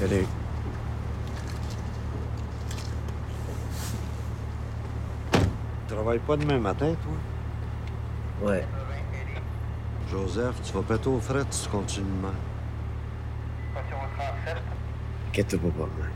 Salut. 0.00 0.26
Travailles 5.88 6.18
pas 6.20 6.36
demain 6.38 6.58
matin, 6.58 6.94
toi? 7.02 8.48
Ouais. 8.48 8.64
Joseph, 10.10 10.54
tu 10.62 10.72
vas 10.72 10.80
péter 10.80 11.10
aux 11.10 11.20
frettes 11.20 11.52
si 11.52 11.64
tu 11.64 11.68
continues 11.68 12.06
de 12.06 12.22
même. 12.22 12.32
Inquiète-toi 15.28 15.70
pas, 15.70 15.78
moi. 15.78 16.06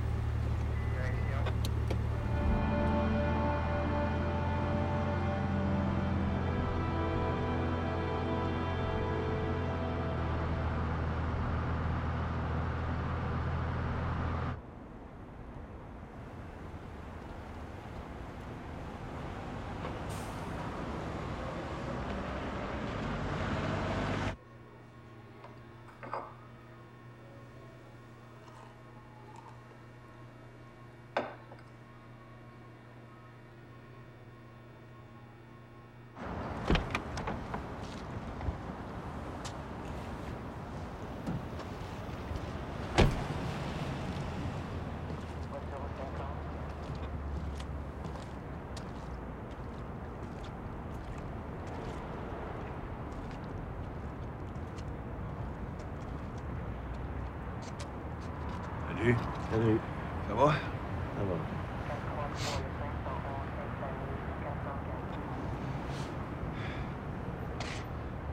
Salut. 59.05 59.17
Salut. 59.53 59.81
Ça 60.29 60.35
va? 60.35 60.47
Ça 60.47 61.25
va. 61.29 61.35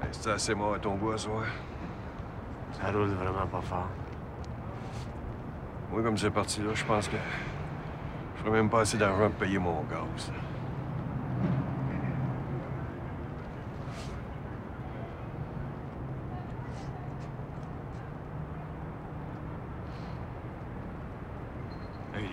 Hey, 0.01 0.09
C'est 0.11 0.31
assez 0.31 0.55
mort 0.55 0.75
à 0.75 0.79
ton 0.79 0.95
bois, 0.95 1.17
soir. 1.17 1.43
Ça 2.71 2.89
roule 2.89 3.09
vraiment 3.09 3.47
pas 3.47 3.59
fort. 3.59 3.89
Moi, 5.91 6.03
comme 6.03 6.17
c'est 6.17 6.31
parti 6.31 6.61
là, 6.61 6.69
je 6.73 6.85
pense 6.85 7.09
que 7.09 7.17
je 8.37 8.39
ferais 8.39 8.51
même 8.51 8.69
pas 8.69 8.79
assez 8.79 8.97
d'argent 8.97 9.29
pour 9.29 9.39
payer 9.39 9.59
mon 9.59 9.83
gaz. 9.83 10.31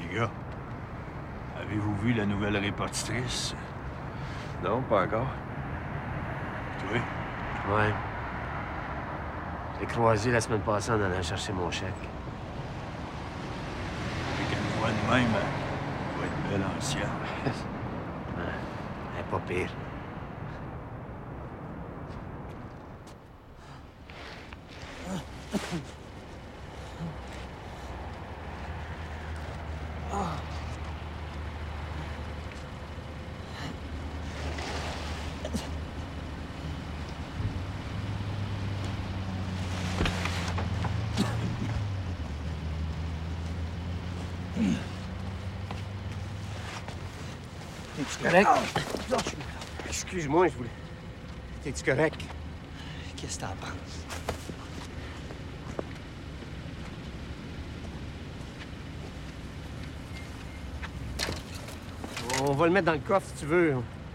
Les 0.09 0.19
gars, 0.19 0.31
avez-vous 1.61 1.97
vu 1.97 2.13
la 2.13 2.27
nouvelle 2.27 2.57
répartitrice? 2.57 3.55
Non, 4.63 4.83
pas 4.83 5.05
encore. 5.05 5.29
Toi? 6.81 6.99
Ouais. 7.75 7.93
J'ai 9.81 9.87
croisé 9.87 10.31
la 10.31 10.41
semaine 10.41 10.61
passée 10.61 10.91
en 10.91 11.01
allant 11.01 11.23
chercher 11.23 11.53
mon 11.53 11.71
chèque. 11.71 11.93
Avec 14.35 14.53
une 14.53 14.79
voix 14.79 14.89
de 14.89 14.95
même, 15.11 15.31
elle 15.35 16.17
doit 16.17 16.27
être 16.27 16.43
belle 16.51 16.65
ancienne. 16.77 17.09
Elle 19.15 19.21
est 19.21 19.31
pas 19.31 19.41
pire. 19.47 19.71
T'es-tu 47.97 48.25
correct? 48.25 48.49
Excuse-moi, 49.89 50.49
je 50.49 50.55
voulais. 50.55 50.71
T'es-tu 51.63 51.85
correct? 51.85 52.21
Qu'est-ce 53.17 53.37
que 53.37 53.43
t'en 53.43 53.49
penses? 53.61 54.05
On 62.41 62.53
va 62.53 62.67
le 62.67 62.73
mettre 62.73 62.87
dans 62.87 62.93
le 62.93 62.99
coffre 62.99 63.27
si 63.35 63.41
tu 63.41 63.47
veux. 63.47 63.75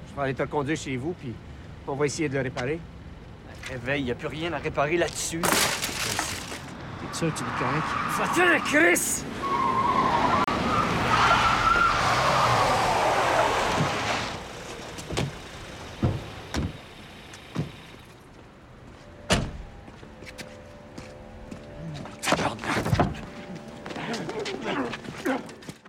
Je 0.09 0.16
vais 0.16 0.22
aller 0.22 0.34
te 0.34 0.42
le 0.42 0.48
conduire 0.48 0.78
chez 0.78 0.96
vous, 0.98 1.14
puis 1.14 1.34
on 1.88 1.96
va 1.96 2.06
essayer 2.06 2.30
de 2.30 2.36
le 2.36 2.42
réparer. 2.42 2.80
Réveille, 3.70 4.03
y 4.03 4.12
a 4.12 4.16
plus 4.16 4.28
rien 4.28 4.52
à 4.53 4.58
réparer 4.58 4.98
là-dessus. 4.98 5.42
T'es 5.42 5.50
sûr 7.12 7.34
que 7.34 7.38
tu 7.38 7.44
es 7.44 7.48
correct? 7.59 7.88
Va-t'en, 8.18 8.59
Chris! 8.66 9.24